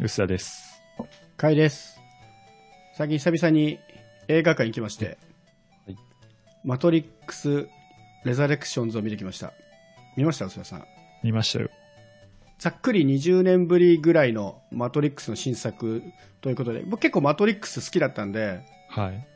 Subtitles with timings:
[0.00, 0.82] 薄田です。
[1.36, 2.00] かいです。
[2.96, 3.78] 最近久々に
[4.28, 5.18] 映画館に行きまして、
[5.86, 5.96] はい
[6.64, 7.68] マトリックス・
[8.24, 9.52] レザレクションズを見てきました。
[10.16, 10.46] 見ました？
[10.46, 10.84] 薄田さん。
[11.22, 11.68] 見ましたよ。
[12.58, 16.02] ざっくり20年ぶりぐらいのマトリックスの新作
[16.40, 19.26] ということで、僕結構マトリックス好きだったんで、はい。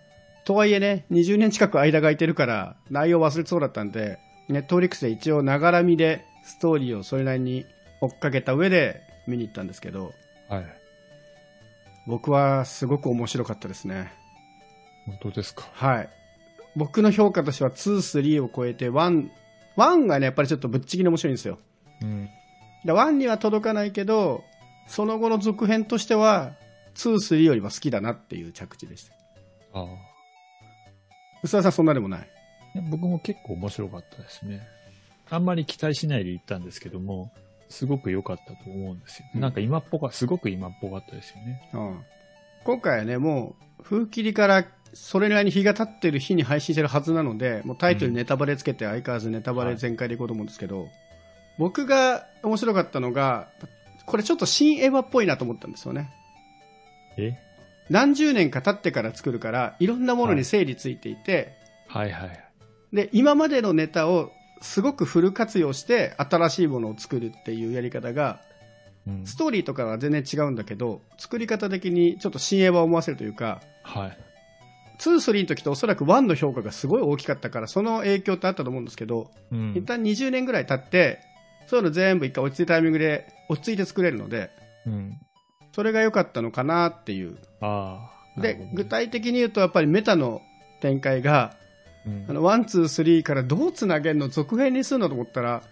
[0.45, 4.19] とはいえね、20年近く間が空いてるから、内容忘れそうだったんで、
[4.49, 7.67] ネットフリックスで一応ながら見でストーリーをそれなりに
[8.01, 10.15] 追っかけた上で見に行ったんですけど、
[10.49, 10.67] はい。
[12.07, 14.13] 僕はすごく面白かったですね。
[15.07, 15.69] 本当ですか？
[15.73, 16.09] はい。
[16.77, 17.97] 僕の評価としては2、
[18.41, 19.29] 3を超えて1、
[19.77, 21.59] 1がね、やっぱりちょっとぶっちぎり面白いんですよ。
[22.03, 22.29] うん。
[22.85, 24.45] だ1には届かないけど、
[24.87, 26.53] その後の続編としては、
[26.95, 29.15] 2、3よりは好きだなっていう着地でした。
[29.73, 29.87] ああ。
[31.43, 32.29] 薄田さんそんなでもない？
[32.91, 34.67] 僕も結構面白かったですね。
[35.31, 37.33] あんまり期待しないで行ったんですけども、
[37.69, 39.27] すごく良かったと思うんですよ。
[39.35, 41.71] うんなんか今っぽか、すごく今っぽかったですよね。
[41.73, 42.05] うん。
[42.65, 50.89] 今回はね、もう、風切りからそれなりに日が経ってる日に配信してるはずなので、もうタイトルにネタバレつけて相変わらずネタバレ全開でいこうと思うんですけど、
[51.59, 53.49] 僕が面白かったのが、
[54.07, 56.11] これちょっと新エヴァっぽいなと思ったんですよね。
[57.17, 57.35] え？
[57.91, 61.53] 何十年か経ってから作るから、いろんなものに整理ついていて、
[61.87, 62.45] はいはい。
[62.93, 68.41] で、今までのネタをすごくフル活用して新しいものを作るっていうやり方が、
[69.07, 69.27] うん。
[69.27, 74.19] ストーリーとかは全然違うんだけど、作り方的にちょっと新エヴァを思わせるというか、はい。
[74.99, 79.75] 2、3の時とおそらく1の評価がすごい大きかったから、その影響ってあったと思うんですけど、うん。
[79.77, 81.21] 一旦20年ぐらい経って、
[81.67, 84.51] そういうの全部一回落ち着いたタイミングで落ち着いて作れるので、
[84.87, 85.19] うん。
[85.73, 87.37] それが良かったのかなっていう。
[87.61, 88.41] ああ。
[88.41, 90.43] なるで具体的に言うとやっぱりメタの
[90.81, 91.68] 展開がうん
[92.29, 95.63] あの one two three からどうつなげるの続編にするのと思ったら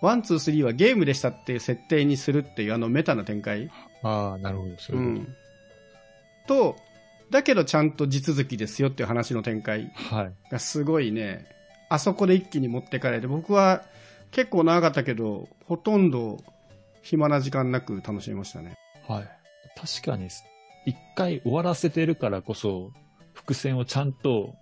[0.00, 3.70] one two three はゲームでしたっていう設定にするっていうあのメタな展開、
[4.02, 4.74] ああ、なるほど。
[4.78, 5.36] そうういうこん、
[6.46, 6.76] と
[7.30, 10.16] だけどちゃんと地続きですよっていう話の展開と。
[10.16, 10.32] はい。
[10.50, 11.46] がすごいね
[11.88, 13.84] あそこで一気に持ってかれて僕は
[14.30, 16.38] 結構長かったけどほとんど
[17.02, 18.74] 暇な時間なく楽しめましたね
[19.06, 19.28] はい。
[19.76, 20.28] 確かに、
[20.86, 22.92] 一回終わらせてるからこそ、
[23.34, 24.54] 伏線をちゃんと、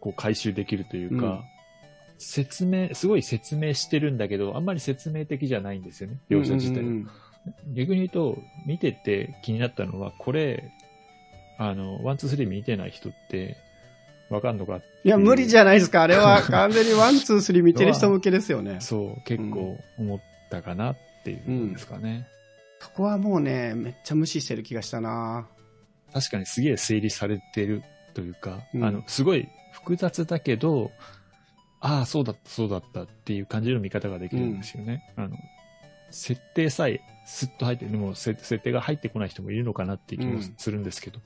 [0.00, 1.40] こう回収できるというか、うん
[2.22, 6.80] 説明、すごい説明してるんだけど、あんまり説明的じゃないんですよね、描写自体。
[6.80, 7.10] うんうんうん
[7.74, 10.72] 逆に言うと、見てて気になったのは、これ、
[11.56, 13.56] あの、 one、two、three 見てない人って、
[14.28, 16.02] わかんのかいや、無理じゃないですか。
[16.02, 18.76] あれは 完全に one、two、three 見てる人向けですよね。
[18.84, 22.26] そう、結構思ったかなっていうことですかね。
[22.78, 25.48] そこはもうね、めっちゃ無視してる気がしたな
[26.12, 27.82] 確かにすげえ整理されてる
[28.14, 29.48] というか、うんあの、すごい
[29.82, 30.90] 複雑だけど、
[31.80, 35.02] ああ、そうだった、そうだったっていう感じの見方ができるんですよね。
[35.16, 35.36] あの、
[36.10, 41.20] 設定さえスッと入ってる、でもせ設定が入ってこない人もいるのかなっていう気もうんするんですけど。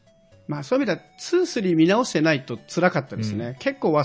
[0.46, 3.56] まあそういう意味では、 two、three 見直してないと辛かったですね。
[3.58, 4.04] 結構わ、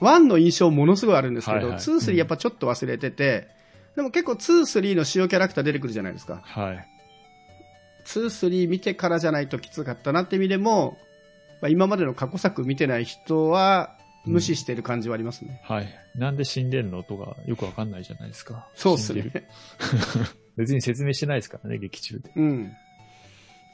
[0.00, 3.48] one の印象ものすごいあるんですけど、はいはい two、three やっぱちょっと忘れてて、
[3.94, 6.42] でも結構 two、three の主要キャラクター出てくるじゃないですか。
[6.44, 6.88] はい。
[8.04, 10.98] two、three 見てからじゃないときつかったなって意味でも、
[11.60, 15.60] まあ、今までの過去作見てない人は無視してる感じはありますね。
[15.64, 15.88] はい。
[16.16, 18.66] なんで死んでるのとかよくわかんないじゃないですか。
[18.74, 19.30] そうっすね。
[20.56, 22.30] 別に説明してないですからね、劇中で。
[22.34, 22.72] うん。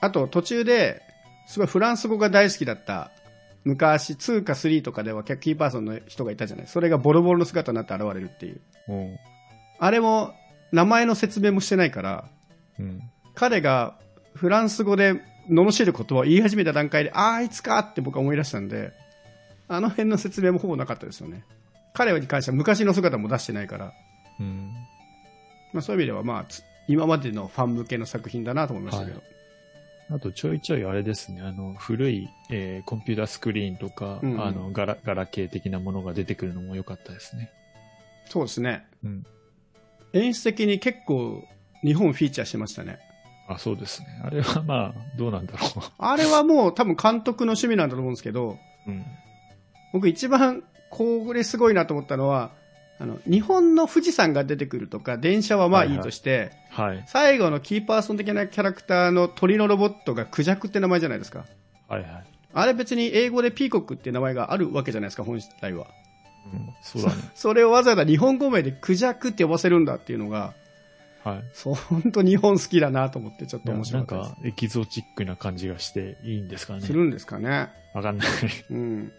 [0.00, 1.02] あと途中で、
[1.46, 3.10] すごいフランス語が大好きだった、
[3.64, 6.66] 昔2か3とかではキーパーソンの人がいたじゃない。
[6.66, 8.60] それがボロボロの姿になって現れるっていう。
[8.88, 9.16] うん。
[9.78, 10.34] あれも、
[10.72, 12.24] 名前の説明もしてないから、
[12.78, 13.00] うん。
[13.34, 13.98] 彼が
[14.34, 18.92] フランス語で罵る言葉を言い始めた段階で、あーあいつかって僕は思い出したんで、
[19.68, 21.44] あの辺の説明もほぼなかったですよね。
[21.94, 23.92] 彼に関しては昔の姿も出してないから、
[24.40, 24.72] うん。
[25.72, 29.22] まあ、そういう意味ではまあ、つ今までのファン向けの作品だなと思いましたけど。
[30.10, 37.50] あとちょいちょいあれですね、あの、古い、えーコンピュータースクリーンとか、うんうんあの、ガラ、ガラ系的なものが出てくるのも良かったですね。
[38.28, 38.86] そうですね。
[39.04, 39.26] うん。
[40.12, 41.42] 演出的に結構
[41.82, 42.98] 日本フィーチャーしてましたね。
[43.54, 44.06] あ、そうですね。
[44.24, 48.90] あれはまあ、どうなんだろ あれはもう多分監督の趣味なんだと思うんですけど、う。
[48.90, 49.04] うん。
[49.92, 52.50] 僕一番これすごいなと思ったのは、
[52.98, 57.02] あの、日本の富士山が出てくるとか、電車はまあいいとして、はい。
[57.06, 61.44] 最後のキーパーソン的なキャラクターの鳥のロボットがクジャクって名前じゃないですか。
[61.88, 62.24] はいはい。
[62.54, 65.86] あれ別に英語でピーコックっていう名前があるわけじゃないですか、本来は。
[66.52, 66.68] うん。
[66.82, 67.14] そうだね。
[67.34, 70.54] それをわざわざ日本語名でクジャクって呼ばせるんだっていうのが、
[71.24, 71.44] はい。
[71.52, 74.40] そう、本当日本好きだなと思ってちょっと面白なんかったです。
[74.42, 76.80] か、エキゾチックな感じがしていいんですかね。
[76.80, 77.70] するんですかね。
[77.94, 78.28] わかんない。
[78.70, 79.12] うん。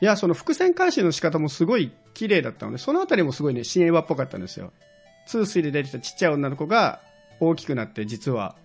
[0.00, 4.72] いや、その伏線回収の仕方もすごい綺麗だったので、そのあたりもすごいね、新映画っぽかったんですよ。
[5.26, 7.00] 通水で出てきたちっちゃい女の子が
[7.40, 8.56] 大きくなって、実は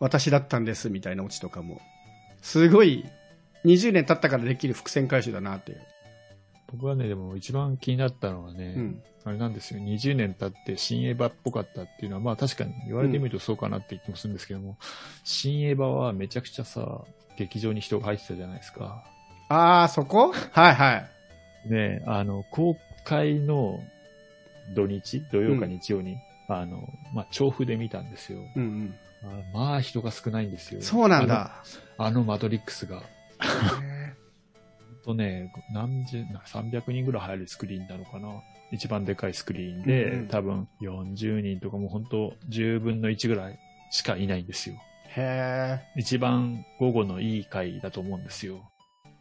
[0.00, 1.80] 私だったんですみたいなオチとかも、
[2.40, 3.04] すごい、
[3.64, 5.80] 20年経ったからできる伏線回収だなっていう。
[6.72, 9.02] 僕はね、でも一番気になったのはね、うん。
[9.24, 9.80] あれなんですよ。
[9.80, 14.76] 20年経って新エヴァっぽかったっていうのは、まあ確かに言われてみるとそうかなって気もするんですけども、
[15.22, 17.02] 新エヴァはめちゃくちゃさ、
[17.36, 19.04] 劇場に人が入ってたじゃないですか。
[19.48, 20.32] あー、そこ？
[20.32, 20.92] はいは
[21.66, 21.70] い。
[21.70, 23.80] ねあの、公開の
[24.74, 26.16] 土日、土曜か日曜に、
[26.48, 28.40] あの、まあ調布で見たんですよ。
[28.56, 29.26] うんあ
[29.56, 30.78] まあ人が少ないんですよ。
[30.78, 30.84] うん。
[30.84, 31.62] そうなんだ。
[31.96, 33.02] あのマトリックスが。
[35.02, 38.28] へとね、何十、な300人ぐらい入るスクリーンなのかな。
[38.70, 43.58] 一番でかいスクリーンで、うんうん多分40人とかもう本当10分の1ぐらい
[43.90, 44.76] しかいないんですよ。
[45.14, 48.70] へ一番午後のいい回だと思うんですよ。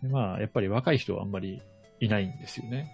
[0.01, 1.61] でまあ、やっぱり若い人はあんまり
[1.99, 2.89] いないんですよね。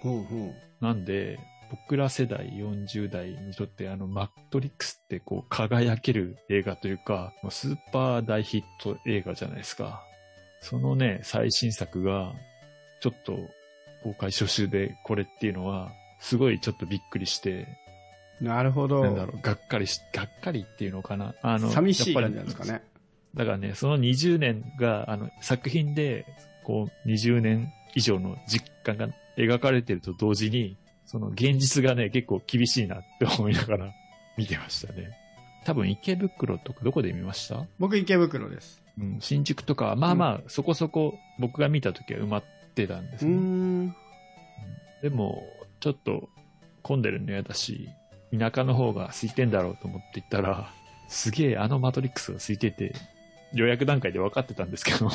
[0.00, 0.02] ー。
[0.02, 0.84] ほうほう。
[0.84, 1.38] なんで、
[1.70, 10.04] 僕ら世代40代にとってあのマトリックスってこう輝ける映画というか、スーパー大ヒット映画じゃないですか。
[10.64, 12.32] そのね、最新作が
[13.00, 13.38] ちょっと
[14.02, 17.68] 公開初週でこれっていうのは、すごいちょっとびっくりして、
[18.40, 19.02] なるほど。
[19.04, 21.34] なんだろう、がっかりし、がっかりっていうのかな。
[21.42, 22.82] あの、寂しい感じなんですかね。
[23.34, 26.24] だからね、その20年が、あの、作品で、
[26.64, 33.92] こう、20年以上の実感が描かれてると同時に、その現実がね、結構厳しいなって思いながら
[34.38, 35.23] 見てましたね。
[35.64, 37.64] 多分池袋とかどこで見ました？
[37.78, 38.82] 僕池袋です。
[38.98, 42.44] うん、新宿とかは、まあまあ、そこそこ僕が見た時は埋まっ
[42.74, 43.32] てたんですね。
[43.34, 43.96] ん。
[45.02, 45.42] でも、
[45.80, 46.28] ちょっと
[46.82, 47.88] 混んでるの嫌だし、
[48.36, 50.70] 田舎の方が空いてんだろうと思って行ったら、
[51.08, 52.94] すげえあのマトリックスが空いてて、
[53.52, 55.10] 予約段階で分かってたんですけど、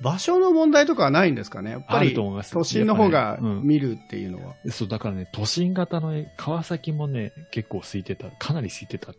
[0.00, 1.70] 場所の問題とかはないんですかね？
[1.72, 2.52] やっぱりと思います。
[2.52, 4.54] 都心の方が見るっていうのは。
[4.70, 8.30] そう、だからね、都心型の絵川崎もね、結構空いてた。
[8.30, 9.12] かなり空いてた。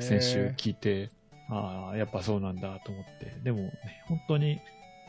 [0.00, 1.10] 先週聞いて、
[1.50, 3.36] ああ、やっぱそうなんだと思って。
[3.42, 3.72] でもね、
[4.06, 4.60] 本当に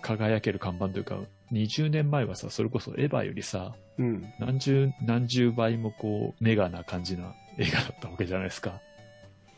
[0.01, 1.17] 輝ける看板というか、
[1.51, 4.25] 20年前はさ、それこそエヴァよりさ、うん。
[4.39, 8.81] 何十、何十倍もこう、メガな感じな映画だったわけじゃないですか。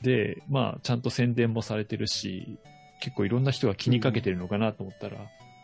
[0.01, 2.59] で、まあ、ちゃんと宣伝もされてるし、
[3.01, 5.17] 結構いろんな人が気にかけてるのかなと思ったら、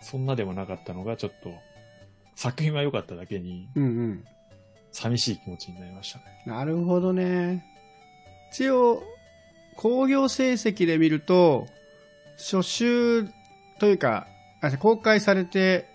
[0.03, 1.53] そんなでもなかったのが、ちょっと、
[2.35, 4.25] 作品は良かっただけに、うんうん。
[4.91, 6.25] 寂しい気持ちになりましたね。
[6.45, 7.65] なるほどね。
[8.51, 9.03] 一応、
[9.75, 11.67] 興行成績で見ると、
[12.37, 13.27] 初週
[13.79, 14.27] というか、
[14.61, 15.85] あ公開されて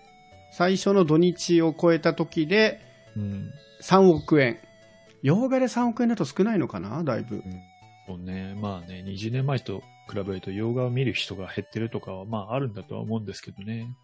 [0.51, 2.81] 最初の土日を超えた時で
[3.15, 3.51] うん。
[3.81, 4.59] 3億円。
[5.23, 7.43] 洋画で3億円だと少ないのかなだいぶ。
[8.07, 8.55] そうね。
[8.61, 13.95] まあね、20年前と比べると洋画を見る人が減ってるとかは、まああるんだとは思うんですけどね。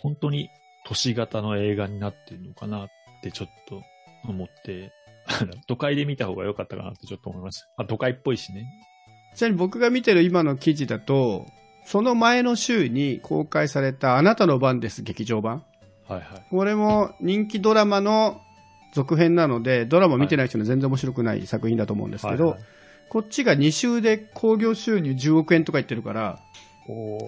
[0.00, 0.50] 本当に
[0.86, 2.88] 都市型の映画になってるのかなっ
[3.22, 3.82] てちょっと
[4.28, 4.92] 思って、
[5.66, 7.68] 都会で見た方が良かったかなってちょっと思いました。
[7.78, 8.66] あ、都会っぽいしね。
[9.34, 11.46] ちなみに僕が見てる今の記事だと、
[11.86, 15.64] その前の週に公開されたあなたの番です劇場版。
[16.06, 16.46] はいはい。
[16.50, 18.40] これも人気ドラマの
[18.92, 22.64] 続編なので、ドラマ見てない人には全然面白くない作品だと思うんですけど、はいはい
[23.14, 26.40] こっちが2週で興行収入10億円とか言ってるから、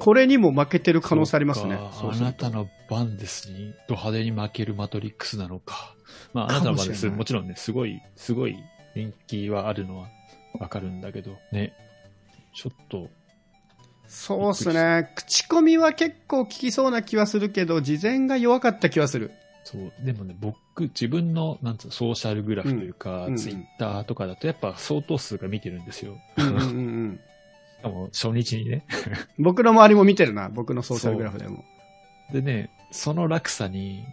[0.00, 5.94] これにも負けてる可能性ありますねそあなたの番ですに、ド派手に負けるマトリックスなのか。
[6.32, 7.06] まあ、あなたの番です。
[7.06, 8.56] かももちろんね、すごい、すごい
[8.96, 10.08] 人気はあるのは
[10.58, 11.72] わかるんだけど、ね。
[12.52, 13.08] ちょっと、
[14.08, 15.12] そうっすね。
[15.14, 19.30] 口コミは結構効きそうな気はするけど、事前が弱かった気はする。
[19.66, 26.16] そう、でもね、僕、自分の、なんつうの、ソーシャルグラフというか、うんうんツイッターとかだと、やっぱ相当数が見てるんですよ。
[26.36, 27.20] うんうんうんうん。
[27.78, 28.86] しかも、初日にね。
[29.40, 30.48] 僕の周りも見てるな。
[30.50, 31.64] 僕のソーシャルグラフでも。
[32.32, 34.04] でね、その落差に、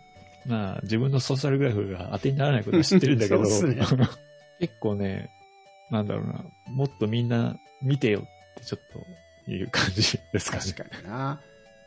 [0.48, 3.78] まあ、自分のソーシャルグラフが当てにならないことは知ってるんだけど、 ね
[4.60, 5.30] 結構ね、
[5.92, 8.24] なんだろうな、もっとみんな見てよっ
[8.56, 8.82] てちょっ
[9.46, 10.64] という感じですかね。
[10.64, 11.40] 確かにな。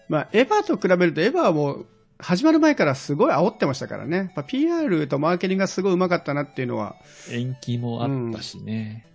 [0.08, 1.86] まあ、エヴァと比べると、エヴァはもう、
[2.18, 4.32] 始まる前からすごい煽ってましたからね。
[4.46, 6.96] PR とマーケティングがすごいうまかったなっていうのは。
[7.30, 9.06] 延期もあったしね。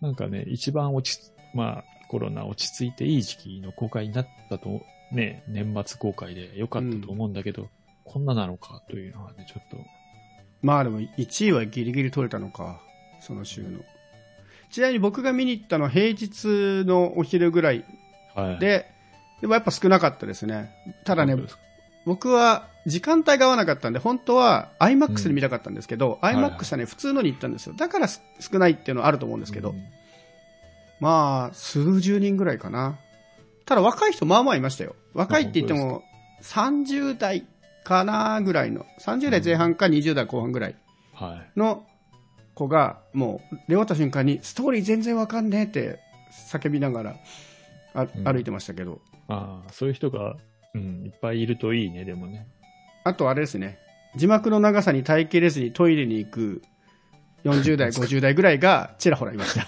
[0.00, 7.68] なんかね、一番落ち、まあ、コロナ落ち着いていい時期の公開になったと、ね、年末公開で良かったと思うんだけど、
[8.04, 9.76] こんななのかというのはね、ちょっと、
[10.62, 12.80] まあでも1位はギリギリ取れたのか。
[13.20, 13.80] その週の。
[14.70, 17.84] ちなみに僕が見に行ったのは平日のお昼ぐらい
[18.34, 18.58] はい。
[18.58, 18.86] で、
[19.40, 20.70] でもやっぱ少なかったですね。
[21.04, 21.36] ただね
[22.06, 27.74] 僕は時間帯が合わなかったんで、本当は IMAX で見たかったんですけど、んはいはい IMAX はね、普通のに行ったんですよ。
[27.76, 29.84] だからす少ないっていうのはあると思うんですけど、うん
[31.00, 32.98] まあ、数十人ぐらいかな。
[33.64, 34.94] ただ若い人まあまあいましたよ。
[35.14, 36.02] 若いって言っても
[36.42, 37.46] 30代
[37.84, 40.76] かなぐらいの、30代前半か20代後半ぐらい
[41.14, 41.58] はい。
[41.58, 41.86] の
[42.54, 45.98] 子が、もう、出終わった瞬間に、ストーリー全然わかんねえって
[46.50, 47.16] 叫びながら、
[47.94, 50.36] あうん歩いてましたけど、ああ、そういう人が、
[50.74, 52.46] うん、いっぱいいるといいね、でもね。
[53.04, 53.78] あとあれですね、
[54.16, 56.62] 字幕の長さに耐えきれずにトイレに行く
[57.44, 59.66] 40代、 50代ぐらいがちらほらいました。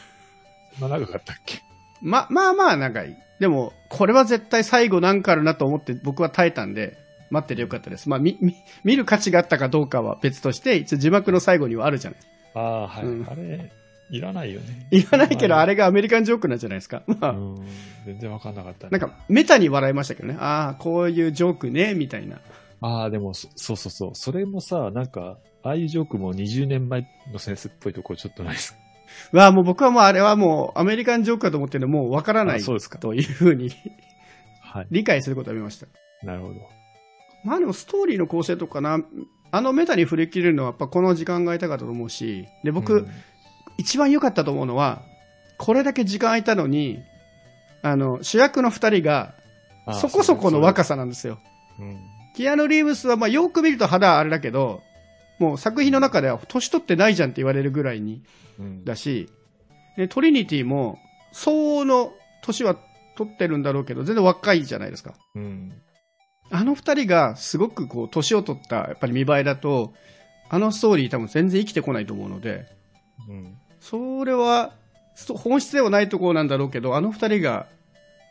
[0.78, 1.60] そんな長かったっけ？
[2.02, 3.16] ま、まあまあ長い。
[3.40, 6.96] でも、これは絶対最後なんかあるなと思って僕は耐えたんで、
[7.30, 8.08] 待っててよかったです。
[8.08, 8.54] まあ、み、み
[8.84, 12.20] 見る価値があったかどうかは別として、一応字幕の最後にはあるじゃない。
[12.54, 13.04] ああ、はい。
[13.04, 13.72] うんあれ、
[14.12, 14.88] いらないよね。
[14.92, 17.02] 言わないけど、まあれがアメリカンジョークなんじゃないですか。
[17.06, 17.66] まあ、うん、
[18.04, 18.98] 全然わかんなかったね。
[18.98, 20.36] なんか、メタに笑いましたけどね。
[20.38, 22.40] ああ、こういうジョークね、みたいな。
[22.82, 24.10] ああ、でもそ、そうそうそう。
[24.14, 28.78] それもさ、なんか、ああいうジョークも20年前のセンスっぽいところちょっとないですか？
[29.38, 33.70] わあ、もう僕はもうあれはもうアメリカンジョークだと思ってるのもうわからないあそうですかというふうに
[34.60, 34.86] はい。
[34.90, 35.86] 理解することをやめました。
[36.26, 36.54] なるほど。
[37.44, 38.98] まあでもストーリーの構成とかな、
[39.50, 43.10] あのメタに振り切れるのはやっぱこの時間が空いたかったと思うし、で、僕、うん
[43.78, 45.02] 一番良かったと思うのは、
[45.58, 47.00] これだけ時間空いたのに、
[47.82, 49.34] あの、主役の二人が、
[50.00, 50.90] そこそこの若さ。
[50.90, 51.38] さなんですよ。
[51.78, 51.98] うん。
[52.34, 54.80] キアヌ・リーブスは、まあ、よく見ると肌はあれだけど、
[55.38, 58.22] もう作品の中では年取ってないじゃんって言われるぐらいに
[58.58, 58.84] うん。
[58.84, 59.28] だし、
[59.96, 60.98] でトリニティも
[61.32, 62.12] 相応の
[62.42, 62.76] 年は
[63.16, 65.14] 取ってるんだろうけど、全然若いじゃないですか。
[65.34, 65.72] うん。
[66.50, 69.94] あの二人がすごくこう、年を取った、やっぱり見栄えだと、
[70.48, 72.66] あのストーリー多分全然生きてこないと思うので、
[73.28, 73.56] うん。
[73.82, 74.72] それは、
[75.14, 77.66] そ本質ではないところなんだろうけど、あの二人が、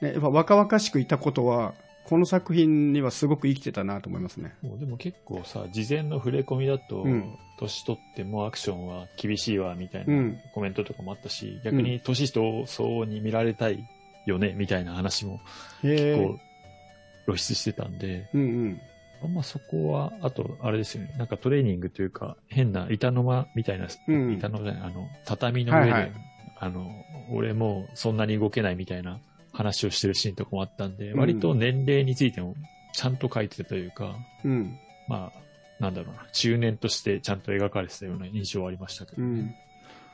[0.01, 1.73] ね、やっぱ若々しくいたことは、
[2.05, 4.55] この作品にはすごく生きてたなと思いますね。
[4.61, 13.87] もうでも結構さ、事前の触れ込みだと、うん年取ってもアクションは厳しいわ、みたいうなんコメントとかもあったし、逆に年相応に見られたい
[14.25, 15.39] よね、みたいな話も
[15.83, 18.81] へこう露出してたんで、うんうん。
[19.23, 26.11] あんまそこは、あと、あれですよね、なんかトレーニングというか、変な板の間みたいな、うん板の間じゃない、あの、畳の上で、はいはい
[26.57, 26.91] あの、
[27.31, 29.19] 俺もうそんなに動けないみたいな
[29.51, 32.55] 話をしてるシーンとかもあったんで、うん割と年齢についても
[32.93, 34.77] ちゃんと書いてたというか、うん。
[35.07, 35.39] まあ、
[35.79, 39.55] なんだろうな、中年としてちゃんと描かれてたような印象はありましたけど、うん。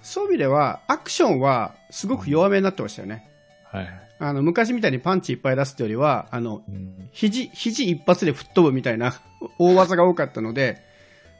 [0.01, 3.27] そういう意味では、アクションはすごく弱めになってましたよね。
[3.71, 4.07] はいはい。
[4.19, 9.13] あの、昔みたいにパンチいっぱい出すってよりは、あの、うん、肘、肘一発で吹っ飛ぶみたいな
[9.59, 10.81] 大技が多かったので、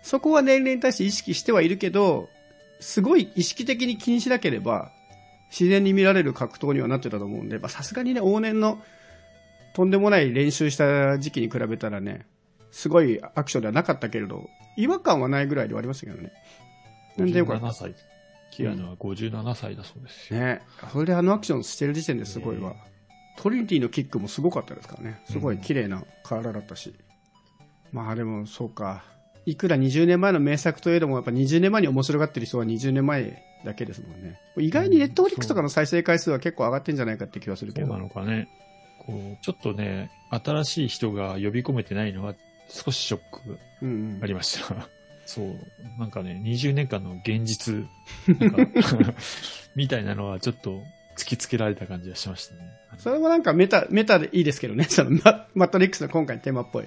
[0.04, 2.30] そこは年齢に対して意識してはいるけど、
[2.80, 4.92] すごい意識的に気にしなければ、
[5.50, 8.82] 自然に見られる格闘にはなってたと思うんで、まあさすがにね、往年の
[9.74, 12.26] とんでもない練習した時期に比べたらね、
[12.72, 16.32] すごいアクションではなかったけれど、違和感はないぐらいではありましたけどね。
[17.18, 17.96] なんでよかった57歳。
[18.58, 20.40] キアヌは57歳だそうですよ。
[20.40, 20.62] ね
[20.92, 22.72] それであのアクションしてる時点ですごいわ。
[22.72, 22.84] ね
[23.38, 25.22] トリニティのキックもすごかったですからね。
[25.30, 26.96] すごい綺麗な体だったし。
[27.92, 29.04] まあでもそうか。
[29.46, 34.40] いくら20年前の名作といえども、やっぱ20年前に面白がってる人は20年前だけですもんね。
[34.58, 37.88] 意外にネットフリックスとかの再生回数は結構上がってんじゃないかって気はするけど。
[37.88, 38.50] そうなのかね。
[39.06, 42.34] こう、ちょっとね、新しい人が呼び込めてないのは
[42.70, 44.90] 少しショックうんうんありました。
[45.28, 45.56] そう。
[46.00, 47.86] なんかね、20年間の現実、
[49.76, 50.82] みたいなのはちょっと
[51.18, 52.62] 突きつけられた感じがしましたね。
[52.98, 54.86] それもなんかメタ、メタでいいですけどね。
[54.90, 56.86] そのママトリックスの今回のテーマっぽい。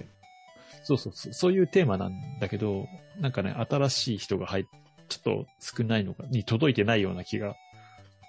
[0.82, 2.88] そうそうそう、そういうテーマなんだけど、
[3.20, 4.64] なんかね、新しい人が入っ、
[5.10, 7.54] ちょっと少ないのか、に届いてないような気が、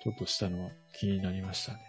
[0.04, 1.80] ちょっとしたのは気になりましたね。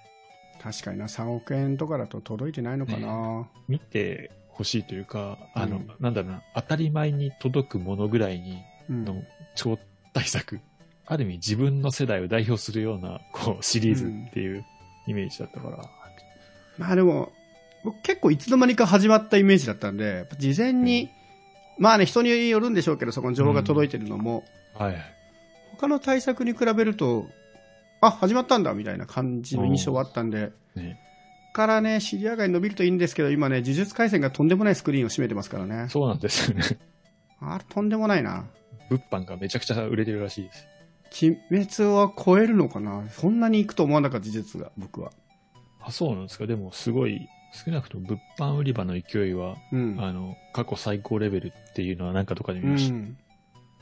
[0.62, 3.48] 確かにな、3億円とかだと届いてないのかな。
[3.66, 9.22] 見てほしいというか、あの、うんなんだろうな、当たり前に届くものぐらいにうんの
[9.54, 9.78] 超
[10.12, 10.60] 大作。
[11.06, 14.64] ある意味自分の世代を代表するような、こう、シリーズっていう
[15.06, 15.78] イメージだったから。
[16.78, 17.32] まあでも、
[17.84, 21.10] 僕結構いつの間にか始まったイメージだったんで、事前に、
[21.78, 24.44] まあね、人によるんでしょうけど、そこの情報が届いてるのも、
[24.74, 24.96] はい。
[25.72, 27.26] 他の対策に比べると、
[28.00, 30.98] あ、始まったんだ、みたいな感じの印象はあったんで、ね。
[31.52, 35.88] からね、シリア外に伸びるといいんですけど、今ね、呪術廻戦がとんでもないスクリーンを占めてますからね。
[35.88, 36.64] そうなんですよね。
[37.40, 38.46] あれ、とんでもないな。
[38.88, 40.66] 物販がめちゃくちゃ売れてるらしいです。
[41.24, 43.04] 鬼滅は超えるのかな？
[43.10, 45.12] そんなに行くと思わなかった、呪術が、僕は。
[45.80, 46.46] あ、そうなんですか？
[46.46, 47.28] でもすごい、
[47.64, 49.96] 少なくとも物販売り場の勢いは、うん。
[50.00, 52.94] あの、過去最高レベルっていうのはなんかとかで見うました。
[52.94, 53.18] ん。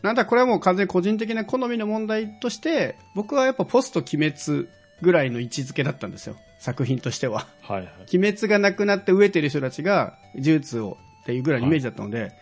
[0.03, 4.69] なんだ、これはもう完全に個人的な好みの問題として、僕はやっぱポスト鬼滅
[5.03, 6.37] ぐらいの位置づけだったんですよ。
[6.59, 7.47] 作品としては。
[7.63, 8.17] はいはい。
[8.17, 12.33] 鬼滅がなくなって飢えてる人たちが呪術をっていうぐらいのイメージだったので、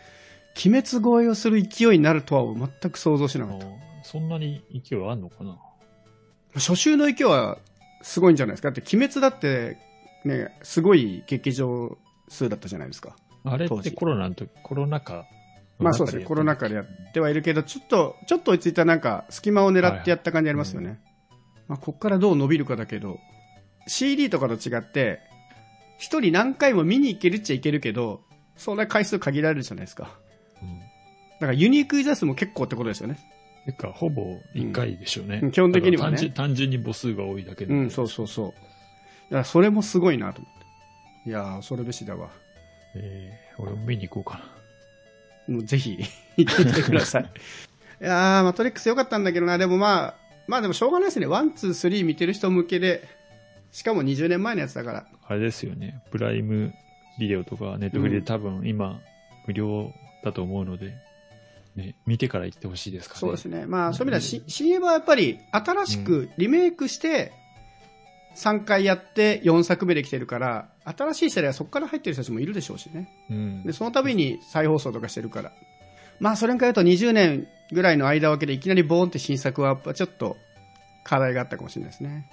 [0.65, 3.67] 鬼滅超えをする勢いになるとは全く想像しなかった。
[3.67, 3.69] あ
[4.03, 5.57] そんなに勢いあんのかな？
[6.55, 7.59] 初週の勢いは
[8.03, 8.71] すごいんじゃないですか。
[8.71, 9.77] だって鬼滅だって
[10.25, 11.97] ね、すごい劇場
[12.29, 13.17] 数だったじゃないですか。
[13.45, 15.25] あれってコロナの時、コロナ禍の
[15.79, 20.99] まあそうですね、コロナ禍でやってはいるけど、ちょっと、ちょっと追いついたなんか、隙間を狙ってやった感じありますよね。
[21.69, 23.19] まあ、こっからどう伸びるかだけど、
[23.87, 25.21] CD とかと違って、
[25.99, 28.23] 一人何回も見に行けるっちゃいけるけど、
[28.57, 30.11] それ回数限られるじゃないですか。
[30.63, 30.79] うん。
[30.79, 30.85] だ
[31.41, 33.19] からユニークユーザー数も結構ってことですよね。
[33.67, 35.41] てか、ほぼ1回でしょうね。
[35.43, 37.75] うん基本的にはね単純単純に母数が多いだけで。
[37.75, 38.47] うん、そうそうそう。
[38.47, 41.31] だからそれもすごいなと思って。
[41.31, 42.31] いやー、恐るべしだわ。
[42.95, 44.43] えー、俺も見に行こうか
[45.49, 45.55] な。
[45.57, 45.99] もうぜひ、
[46.37, 47.23] 行ってみてください。
[48.01, 49.59] いやー、マトリックス良かったんだけどな。
[49.59, 51.27] でもまあ、まあでもしょうがないですね。
[51.27, 53.07] one、two、three 見てる人向けで、
[53.71, 55.07] しかも20年前のやつだから。
[55.27, 56.03] あれですよね。
[56.11, 56.73] プライム
[57.21, 58.99] ビデオとかネットフリで多分今
[59.47, 59.93] 無料
[60.25, 60.95] だと思うので、
[61.77, 63.21] ね、見てから行ってほしいですかね。
[63.21, 63.67] そうですね。
[63.67, 67.33] まあ、そういう意味では、し CM はやっぱり新しくリメイクして、
[68.37, 73.11] 3回やって4作目できてるから、新しい世代はそこから入ってる人たちもいるでしょうしね。
[73.31, 73.73] うんで、。
[73.73, 75.53] その度に再放送とかしてるから。
[76.21, 80.37] まあ、それに変えると20年ぐらいの間分けでいきなりボーンって新作は、ちょっと
[81.05, 82.31] 課題があったかもしれないですね。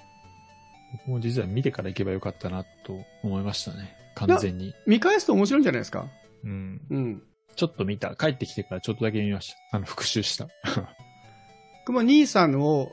[0.92, 3.96] 僕も実は見てから行けばよかったなと思いましたね。
[4.14, 4.74] 完全に。
[4.86, 6.06] 見返すと面白いんじゃないですか？
[6.44, 6.80] うん。
[6.90, 7.22] うん。
[7.54, 8.16] ちょっと見た。
[8.16, 9.76] 帰ってきてからちょっとだけ見ました。
[9.76, 10.48] あの、復習した。
[11.80, 12.92] 僕も兄さんを、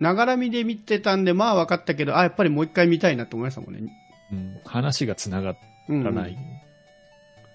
[0.00, 3.92] ながら見で見てたんで、まあ分かったけど、あ、やっぱりもう一回見たいなと思いましたもんね。
[4.32, 4.60] うん。
[4.64, 5.56] 話が繋が
[5.88, 6.36] うんらない。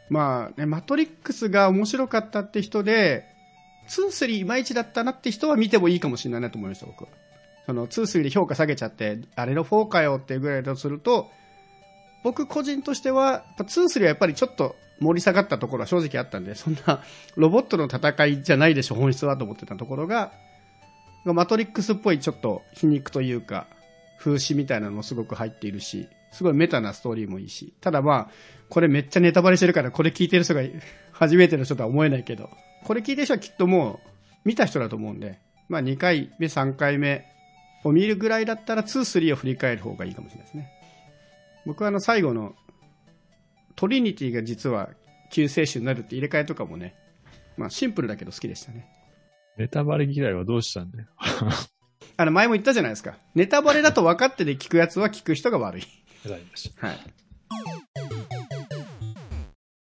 [0.09, 3.25] まあね、マトリックスが面白かったって人で、
[3.89, 7.07] 2、3いまいちだったなって人は見てもいいかもしれないなと思いました、僕。
[7.65, 11.29] その2、3で評価下げちゃって、あれの4かよっていうぐらいだとすると、
[12.23, 17.01] 僕個人としては、やっぱ2、3はやっぱりちょっと盛り下がったところは正直あったんで、そんな
[17.35, 20.31] ロボットの戦いじゃないでしょ、本質はと思ってたところが、
[21.25, 23.67] マトリックスっぽいちょっと皮肉というか、
[24.19, 28.29] 風刺みたいなのもすごく入っているし、すごいメタなストーリーもいいし、ただまあ、
[28.69, 30.61] これめっちゃネタバレしてるから、これ聞いてる人が
[31.11, 32.49] 初めての人とは思えないけど、
[32.83, 34.09] これ聞いてる人はきっともう
[34.45, 37.25] 見た人だと思うんで、まあ2回目、3回目
[37.83, 40.71] を見るぐらいだったら2、3を振り返る方がいいかもしれないですね。
[41.65, 42.55] 僕はあの最後の
[43.75, 44.89] トリニティが実は
[45.31, 46.95] 救世主になるって入れ替えとかもね、
[47.57, 48.87] まあシンプルだけど好きでしたね。
[49.57, 51.07] ネタバレ嫌いはどうしたんだよ。
[52.17, 53.17] あの前も言ったじゃないですか。
[53.35, 55.83] ネタバレだと分かってで聞くやつは聞く人が悪い。
[56.77, 56.97] はい。